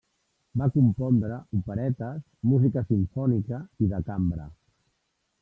[0.61, 4.51] Va compondre operetes, música simfònica i de cambra.